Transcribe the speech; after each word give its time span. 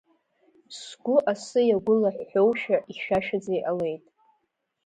Сгәы 0.77 1.17
асы 1.31 1.61
иагәылаҳәҳәоушәа 1.65 2.77
ихьшәашәаӡа 2.91 3.51
иҟалеит. 3.57 4.03